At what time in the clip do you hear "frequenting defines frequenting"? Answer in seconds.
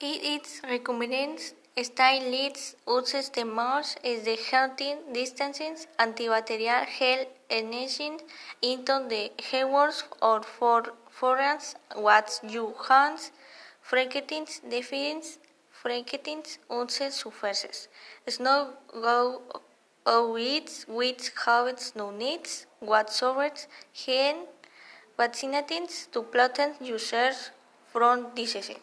13.82-16.44